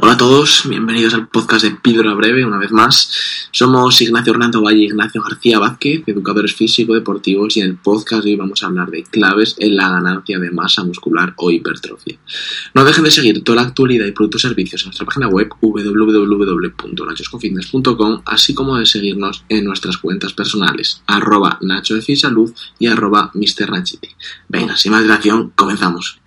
[0.00, 3.10] Hola a todos, bienvenidos al podcast de Píldora Breve una vez más.
[3.50, 8.30] Somos Ignacio Hernando Valle y Ignacio García Vázquez, educadores físico-deportivos, y en el podcast de
[8.30, 12.16] hoy vamos a hablar de claves en la ganancia de masa muscular o hipertrofia.
[12.74, 18.22] No dejen de seguir toda la actualidad y productos servicios en nuestra página web www.nachosconfitness.com,
[18.24, 21.96] así como de seguirnos en nuestras cuentas personales, arroba Nacho
[22.78, 23.82] y arroba Mr.
[24.48, 26.20] Venga, sin más dilación, comenzamos.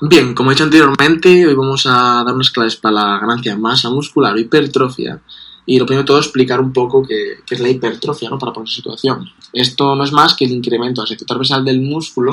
[0.00, 3.60] Bien, como he dicho anteriormente, hoy vamos a dar unas claves para la ganancia de
[3.60, 5.20] masa muscular o hipertrofia.
[5.66, 8.38] Y lo primero de todo, explicar un poco qué, es la hipertrofia, ¿no?
[8.38, 9.28] Para poner situación.
[9.52, 12.32] Esto no es más que el incremento del sector transversal del músculo.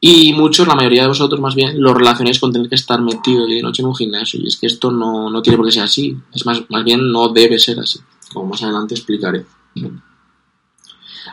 [0.00, 3.46] Y muchos, la mayoría de vosotros más bien, lo relacionáis con tener que estar metido
[3.46, 4.40] y noche en un gimnasio.
[4.40, 6.16] Y es que esto no, no tiene por qué ser así.
[6.32, 8.00] Es más, más bien no debe ser así.
[8.32, 9.44] Como más adelante explicaré.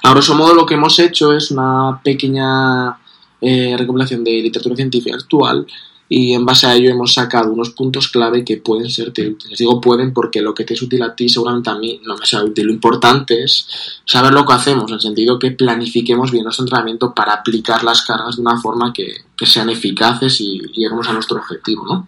[0.03, 2.99] A grosso modo, lo que hemos hecho es una pequeña
[3.41, 5.65] eh, recopilación de literatura científica actual
[6.11, 9.59] y en base a ello hemos sacado unos puntos clave que pueden ser útiles.
[9.59, 12.25] Digo pueden porque lo que te es útil a ti seguramente a mí no me
[12.25, 12.65] sea útil.
[12.65, 13.67] Lo importante es
[14.05, 18.01] saber lo que hacemos, en el sentido que planifiquemos bien nuestro entrenamiento para aplicar las
[18.01, 21.85] cargas de una forma que, sean eficaces y, lleguemos a nuestro objetivo.
[21.85, 22.05] ¿no?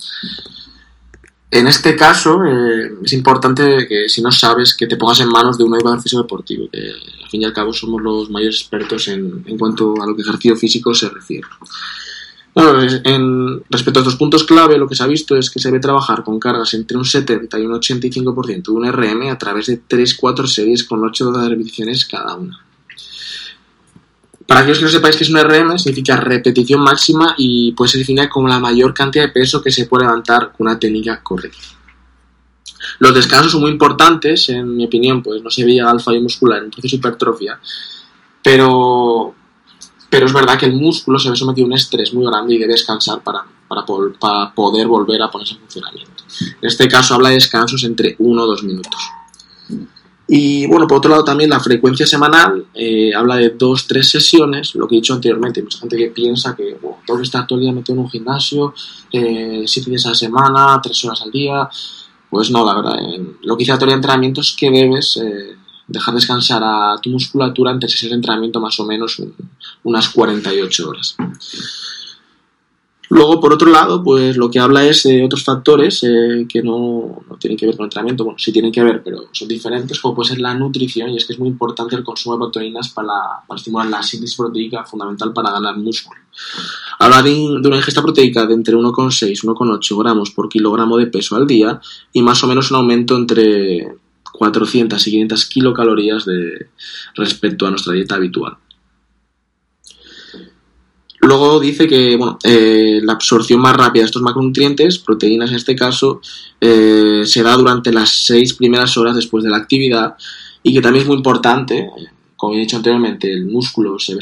[1.52, 5.58] En este caso, eh, es importante que si no sabes, que te pongas en manos
[5.58, 9.09] de un educador físico deportivo, que al fin y al cabo somos los mayores expertos
[9.09, 11.45] en, cuanto a lo que ejercicio físico se refiere.
[12.53, 15.67] Bueno, en, respecto a estos puntos clave, lo que se ha visto es que se
[15.67, 19.67] debe trabajar con cargas entre un 70 y un 85% de un RM a través
[19.67, 22.61] de 3-4 series con 8 repeticiones cada una.
[24.52, 27.99] Para aquellos que no sepáis que es un RM, significa repetición máxima y puede ser
[27.99, 31.63] definida como la mayor cantidad de peso que se puede levantar con una técnica correcta.
[32.99, 36.58] Los descansos son muy importantes, en mi opinión, pues no se ve al fallo muscular
[36.58, 37.61] en un proceso de hipertrofia,
[38.43, 39.33] pero,
[40.09, 42.58] pero es verdad que el músculo se ve sometido a un estrés muy grande y
[42.58, 43.86] debe descansar para, para,
[44.20, 46.26] para poder volver a ponerse en funcionamiento.
[46.61, 49.02] En este caso habla de descansos entre 1 o 2 minutos.
[50.33, 54.73] Y bueno, por otro lado también la frecuencia semanal eh, habla de dos, tres sesiones,
[54.75, 55.59] lo que he dicho anteriormente.
[55.59, 58.09] Hay mucha gente que piensa que tengo que estar todo el día metido en un
[58.09, 58.73] gimnasio,
[59.11, 61.67] eh, siete días a la semana, tres horas al día.
[62.30, 62.95] Pues no, la verdad,
[63.41, 67.09] lo que dice la teoría de entrenamiento es que debes eh, dejar descansar a tu
[67.09, 69.21] musculatura entre sesiones de entrenamiento más o menos
[69.83, 71.17] unas 48 horas.
[73.11, 77.23] Luego, por otro lado, pues lo que habla es de otros factores eh, que no,
[77.42, 80.16] tienen que ver con el entrenamiento, bueno, sí tienen que ver, pero son diferentes, como
[80.16, 83.11] puede ser la nutrición, y es que es muy importante el consumo de proteínas para,
[83.54, 86.21] estimular la síntesis proteica, fundamental para ganar músculo.
[87.00, 91.36] Habla de, una ingesta proteica de entre 1,6 y 1,8 gramos por kilogramo de peso
[91.36, 91.82] al día
[92.14, 93.94] y más o menos un aumento entre
[94.32, 96.70] 400 y 500 kilocalorías de,
[97.16, 98.55] respecto a nuestra dieta habitual.
[101.21, 105.76] Luego dice que bueno, eh, la absorción más rápida de estos macronutrientes, proteínas en este
[105.76, 106.20] caso,
[106.59, 110.15] eh, se da durante las seis primeras horas después de la actividad
[110.64, 111.92] y que también es muy importante,
[112.36, 114.21] como he dicho anteriormente, el músculo se ve,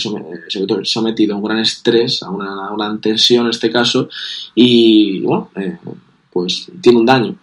[0.84, 4.10] sometido a un gran estrés, a una, gran tensión en este caso,
[4.54, 5.78] y bueno, eh,
[6.32, 7.36] pues tiene un daño.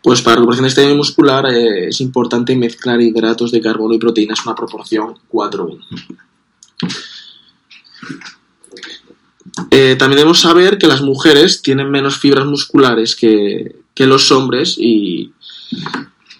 [0.00, 4.38] Pues para la recuperación este daño muscular es importante mezclar hidratos de carbono y proteínas
[4.38, 5.80] en una proporción 4-1.
[9.70, 15.32] Eh, también debemos saber que las mujeres tienen menos fibras musculares que, los hombres y,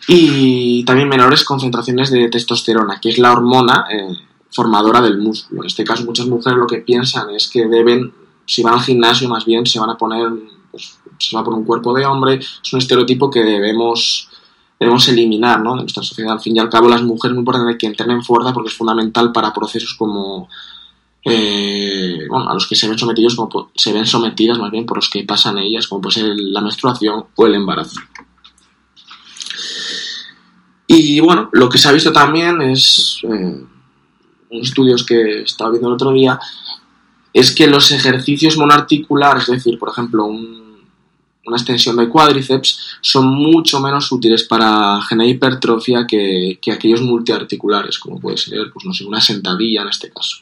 [0.07, 4.15] y, también menores concentraciones de testosterona, que es la hormona eh,
[4.51, 5.63] formadora del músculo.
[5.63, 8.13] En este caso, muchas mujeres lo que piensan es que deben,
[8.45, 10.29] si van al gimnasio, más bien se van a poner,
[10.71, 12.35] pues, se va a un cuerpo de hombre.
[12.35, 14.29] Es un estereotipo que debemos
[14.79, 15.75] debemos eliminar ¿no?
[15.75, 16.33] de nuestra sociedad.
[16.33, 18.75] Al fin y al cabo, las mujeres es muy importante que entrenen fuerza porque es
[18.75, 20.49] fundamental para procesos como
[21.29, 24.99] eh, bueno, a los que se ven sometidos como se ven sometidas más bien por
[24.99, 27.99] los que pasan ellas, como puede ser la menstruación o el embarazo.
[30.87, 33.61] Y bueno, lo que se ha visto también es, eh,
[34.51, 36.39] estudios que estaba viendo el otro día,
[37.33, 43.81] es que los ejercicios monoarticulares, es decir, por ejemplo, una extensión de cuádriceps, son mucho
[43.81, 49.05] menos útiles para generar hipertrofia que, que aquellos multiarticulares, como puede ser, pues no sé,
[49.05, 50.37] una sentadilla en este caso.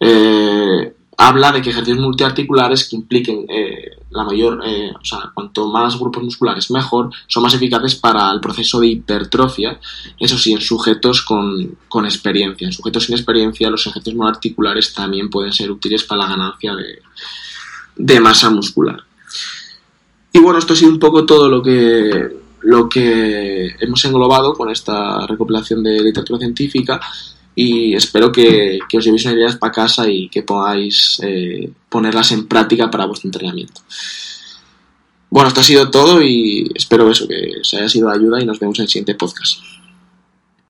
[0.00, 5.66] Eh, habla de que ejercicios multiarticulares que impliquen eh, la mayor, eh, o sea, cuanto
[5.66, 9.80] más grupos musculares mejor, son más eficaces para el proceso de hipertrofia,
[10.18, 12.66] eso sí, en sujetos con, con experiencia.
[12.66, 17.02] En sujetos sin experiencia, los ejercicios monoarticulares también pueden ser útiles para la ganancia de,
[17.96, 19.02] de masa muscular.
[20.32, 22.28] Y bueno, esto ha sido un poco todo lo que,
[22.60, 27.00] lo que hemos englobado con esta recopilación de literatura científica
[27.60, 32.46] y espero que, os llevéis unas ideas para casa y que podáis eh, ponerlas en
[32.46, 33.80] práctica para vuestro entrenamiento.
[35.28, 38.46] Bueno, esto ha sido todo y espero eso, que os haya sido de ayuda y
[38.46, 39.58] nos vemos en el siguiente podcast.